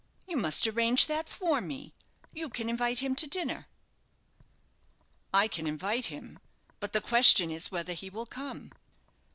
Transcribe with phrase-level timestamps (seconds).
[0.27, 1.93] "You must arrange that for me.
[2.33, 3.67] You can invite him to dinner."
[5.31, 6.39] "I can invite him;
[6.79, 8.71] but the question is whether he will come.